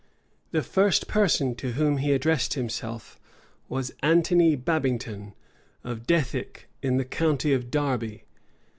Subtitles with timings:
[0.51, 3.19] 515 The first person to whom he addressed himself
[3.69, 5.35] was Anthony Babington,
[5.83, 8.23] of Dethic, in the county of Derby.